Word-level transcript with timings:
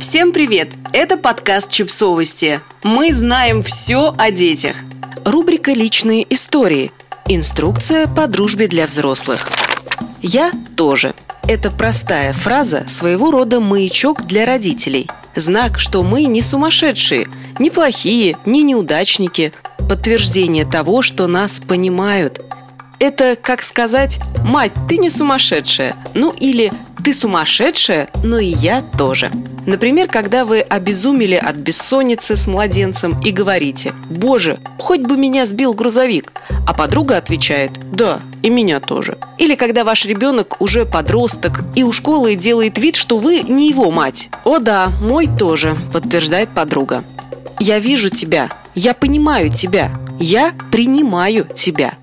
Всем 0.00 0.32
привет! 0.32 0.68
Это 0.92 1.16
подкаст 1.16 1.70
«Чипсовости». 1.72 2.60
Мы 2.84 3.12
знаем 3.12 3.64
все 3.64 4.14
о 4.16 4.30
детях. 4.30 4.76
Рубрика 5.24 5.72
«Личные 5.72 6.24
истории». 6.32 6.92
Инструкция 7.26 8.06
по 8.06 8.28
дружбе 8.28 8.68
для 8.68 8.86
взрослых. 8.86 9.48
«Я 10.22 10.52
тоже». 10.76 11.14
Это 11.48 11.72
простая 11.72 12.32
фраза, 12.32 12.86
своего 12.86 13.32
рода 13.32 13.58
маячок 13.58 14.24
для 14.24 14.46
родителей. 14.46 15.08
Знак, 15.34 15.80
что 15.80 16.04
мы 16.04 16.24
не 16.24 16.42
сумасшедшие, 16.42 17.26
не 17.58 17.70
плохие, 17.70 18.36
не 18.46 18.62
неудачники. 18.62 19.52
Подтверждение 19.88 20.64
того, 20.64 21.02
что 21.02 21.26
нас 21.26 21.58
понимают. 21.58 22.40
Это, 23.00 23.36
как 23.40 23.62
сказать, 23.64 24.20
«Мать, 24.44 24.72
ты 24.88 24.96
не 24.96 25.10
сумасшедшая», 25.10 25.96
ну 26.14 26.32
или 26.32 26.72
«Ты 27.08 27.14
сумасшедшая, 27.14 28.10
но 28.22 28.38
и 28.38 28.48
я 28.48 28.84
тоже». 28.98 29.30
Например, 29.64 30.08
когда 30.08 30.44
вы 30.44 30.60
обезумели 30.60 31.36
от 31.36 31.56
бессонницы 31.56 32.36
с 32.36 32.46
младенцем 32.46 33.18
и 33.22 33.30
говорите 33.30 33.94
«Боже, 34.10 34.58
хоть 34.78 35.00
бы 35.00 35.16
меня 35.16 35.46
сбил 35.46 35.72
грузовик», 35.72 36.34
а 36.66 36.74
подруга 36.74 37.16
отвечает 37.16 37.70
«Да, 37.92 38.20
и 38.42 38.50
меня 38.50 38.78
тоже». 38.78 39.16
Или 39.38 39.54
когда 39.54 39.84
ваш 39.84 40.04
ребенок 40.04 40.60
уже 40.60 40.84
подросток 40.84 41.62
и 41.74 41.82
у 41.82 41.92
школы 41.92 42.36
делает 42.36 42.76
вид, 42.76 42.94
что 42.94 43.16
вы 43.16 43.40
не 43.40 43.70
его 43.70 43.90
мать. 43.90 44.28
«О 44.44 44.58
да, 44.58 44.90
мой 45.00 45.30
тоже», 45.38 45.78
подтверждает 45.94 46.50
подруга. 46.50 47.02
«Я 47.58 47.78
вижу 47.78 48.10
тебя, 48.10 48.50
я 48.74 48.92
понимаю 48.92 49.48
тебя, 49.48 49.94
я 50.20 50.52
принимаю 50.70 51.46
тебя». 51.54 51.96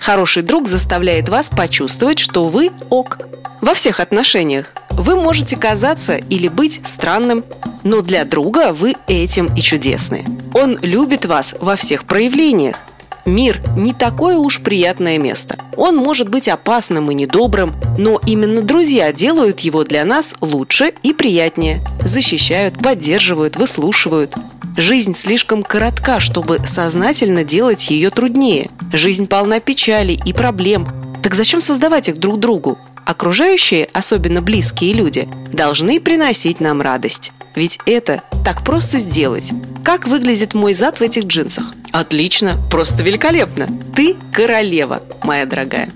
Хороший 0.00 0.42
друг 0.42 0.66
заставляет 0.66 1.28
вас 1.28 1.50
почувствовать, 1.50 2.18
что 2.18 2.46
вы 2.46 2.70
ок. 2.88 3.18
Во 3.60 3.74
всех 3.74 4.00
отношениях. 4.00 4.72
Вы 4.88 5.14
можете 5.14 5.56
казаться 5.56 6.16
или 6.16 6.48
быть 6.48 6.80
странным, 6.84 7.44
но 7.84 8.00
для 8.00 8.24
друга 8.24 8.72
вы 8.72 8.94
этим 9.06 9.54
и 9.54 9.60
чудесны. 9.60 10.24
Он 10.54 10.78
любит 10.80 11.26
вас 11.26 11.54
во 11.60 11.76
всех 11.76 12.06
проявлениях. 12.06 12.76
Мир 13.26 13.60
не 13.76 13.92
такое 13.92 14.36
уж 14.36 14.60
приятное 14.60 15.18
место. 15.18 15.58
Он 15.76 15.96
может 15.96 16.28
быть 16.28 16.48
опасным 16.48 17.10
и 17.10 17.14
недобрым, 17.14 17.74
но 17.98 18.20
именно 18.26 18.62
друзья 18.62 19.12
делают 19.12 19.60
его 19.60 19.84
для 19.84 20.04
нас 20.04 20.34
лучше 20.40 20.94
и 21.02 21.12
приятнее. 21.12 21.80
Защищают, 22.04 22.78
поддерживают, 22.78 23.56
выслушивают. 23.56 24.34
Жизнь 24.76 25.14
слишком 25.14 25.62
коротка, 25.62 26.20
чтобы 26.20 26.60
сознательно 26.64 27.44
делать 27.44 27.90
ее 27.90 28.10
труднее. 28.10 28.70
Жизнь 28.92 29.26
полна 29.26 29.60
печали 29.60 30.18
и 30.24 30.32
проблем. 30.32 30.86
Так 31.22 31.34
зачем 31.34 31.60
создавать 31.60 32.08
их 32.08 32.18
друг 32.18 32.38
другу? 32.38 32.78
Окружающие, 33.04 33.88
особенно 33.92 34.40
близкие 34.40 34.92
люди, 34.92 35.28
должны 35.52 36.00
приносить 36.00 36.60
нам 36.60 36.80
радость. 36.80 37.32
Ведь 37.56 37.78
это 37.84 38.22
так 38.44 38.62
просто 38.62 38.98
сделать. 38.98 39.52
Как 39.84 40.06
выглядит 40.06 40.54
мой 40.54 40.74
зад 40.74 41.00
в 41.00 41.02
этих 41.02 41.24
джинсах? 41.24 41.64
Отлично, 41.92 42.54
просто 42.70 43.02
великолепно. 43.02 43.68
Ты 43.94 44.16
королева, 44.32 45.02
моя 45.22 45.46
дорогая. 45.46 45.90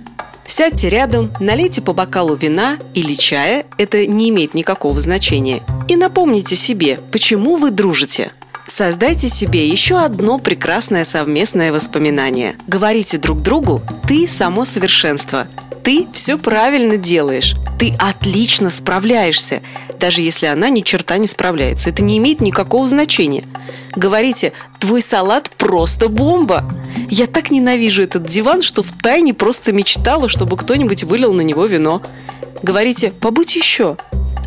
Сядьте 0.46 0.88
рядом, 0.88 1.32
налейте 1.40 1.80
по 1.80 1.92
бокалу 1.92 2.34
вина 2.34 2.78
или 2.94 3.14
чая, 3.14 3.64
это 3.78 4.06
не 4.06 4.28
имеет 4.28 4.54
никакого 4.54 5.00
значения, 5.00 5.62
и 5.88 5.96
напомните 5.96 6.54
себе, 6.54 7.00
почему 7.12 7.56
вы 7.56 7.70
дружите. 7.70 8.30
Создайте 8.66 9.28
себе 9.28 9.66
еще 9.66 9.98
одно 9.98 10.38
прекрасное 10.38 11.04
совместное 11.04 11.72
воспоминание. 11.72 12.56
Говорите 12.66 13.18
друг 13.18 13.40
другу 13.42 13.82
«ты 14.06 14.26
само 14.26 14.64
совершенство», 14.64 15.46
«ты 15.84 16.06
все 16.12 16.38
правильно 16.38 16.96
делаешь», 16.96 17.54
«ты 17.78 17.94
отлично 17.98 18.70
справляешься», 18.70 19.62
даже 20.00 20.22
если 20.22 20.46
она 20.46 20.70
ни 20.70 20.80
черта 20.80 21.18
не 21.18 21.26
справляется. 21.26 21.90
Это 21.90 22.02
не 22.02 22.18
имеет 22.18 22.40
никакого 22.40 22.88
значения. 22.88 23.44
Говорите 23.94 24.52
«твой 24.80 25.02
салат 25.02 25.50
просто 25.50 26.08
бомба», 26.08 26.64
я 27.10 27.26
так 27.26 27.50
ненавижу 27.50 28.02
этот 28.02 28.24
диван, 28.24 28.62
что 28.62 28.82
в 28.82 28.92
тайне 28.92 29.34
просто 29.34 29.72
мечтала, 29.72 30.28
чтобы 30.28 30.56
кто-нибудь 30.56 31.04
вылил 31.04 31.32
на 31.32 31.42
него 31.42 31.66
вино. 31.66 32.02
Говорите 32.62 33.12
«побудь 33.20 33.54
еще», 33.54 33.96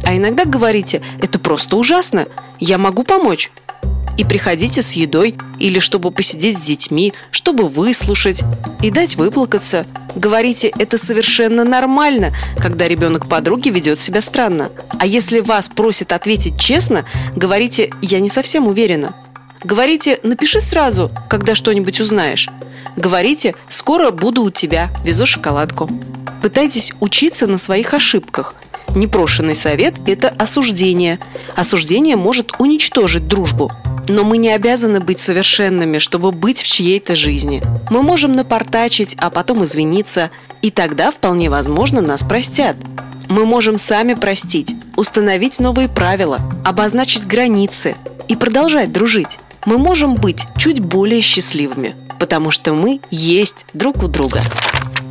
а 0.03 0.15
иногда 0.15 0.43
говорите 0.43 1.01
«это 1.21 1.39
просто 1.39 1.77
ужасно, 1.77 2.27
я 2.59 2.77
могу 2.77 3.03
помочь» 3.03 3.51
и 4.17 4.23
приходите 4.23 4.81
с 4.81 4.93
едой 4.93 5.35
или 5.59 5.79
чтобы 5.79 6.11
посидеть 6.11 6.57
с 6.57 6.65
детьми, 6.65 7.13
чтобы 7.31 7.67
выслушать 7.67 8.43
и 8.81 8.89
дать 8.89 9.15
выплакаться. 9.15 9.85
Говорите, 10.15 10.71
это 10.77 10.97
совершенно 10.97 11.63
нормально, 11.63 12.33
когда 12.59 12.87
ребенок 12.87 13.29
подруги 13.29 13.69
ведет 13.69 13.99
себя 13.99 14.21
странно. 14.21 14.71
А 14.99 15.05
если 15.05 15.39
вас 15.39 15.69
просят 15.69 16.11
ответить 16.11 16.59
честно, 16.59 17.05
говорите, 17.35 17.91
я 18.01 18.19
не 18.19 18.29
совсем 18.29 18.67
уверена. 18.67 19.15
Говорите, 19.63 20.19
напиши 20.23 20.61
сразу, 20.61 21.11
когда 21.29 21.55
что-нибудь 21.55 21.99
узнаешь. 21.99 22.49
Говорите, 22.95 23.55
скоро 23.69 24.11
буду 24.11 24.43
у 24.43 24.51
тебя, 24.51 24.89
везу 25.03 25.25
шоколадку. 25.25 25.89
Пытайтесь 26.41 26.93
учиться 26.99 27.47
на 27.47 27.57
своих 27.57 27.93
ошибках. 27.93 28.55
Непрошенный 28.95 29.55
совет– 29.55 29.95
это 30.05 30.29
осуждение. 30.29 31.19
Осуждение 31.55 32.15
может 32.15 32.53
уничтожить 32.59 33.27
дружбу. 33.27 33.71
Но 34.09 34.23
мы 34.23 34.37
не 34.37 34.49
обязаны 34.49 34.99
быть 34.99 35.19
совершенными, 35.19 35.97
чтобы 35.99 36.31
быть 36.31 36.61
в 36.61 36.65
чьей-то 36.65 37.15
жизни. 37.15 37.61
Мы 37.89 38.01
можем 38.01 38.31
напортачить, 38.31 39.15
а 39.19 39.29
потом 39.29 39.63
извиниться, 39.63 40.31
и 40.61 40.71
тогда 40.71 41.11
вполне 41.11 41.49
возможно 41.49 42.01
нас 42.01 42.23
простят. 42.23 42.77
Мы 43.29 43.45
можем 43.45 43.77
сами 43.77 44.13
простить, 44.13 44.73
установить 44.95 45.59
новые 45.59 45.89
правила, 45.89 46.39
обозначить 46.63 47.27
границы 47.27 47.95
и 48.29 48.35
продолжать 48.35 48.93
дружить. 48.93 49.39
Мы 49.65 49.77
можем 49.77 50.15
быть 50.15 50.45
чуть 50.57 50.79
более 50.79 51.19
счастливыми, 51.19 51.95
потому 52.19 52.51
что 52.51 52.73
мы 52.73 53.01
есть 53.11 53.65
друг 53.73 54.01
у 54.01 54.07
друга. 54.07 54.41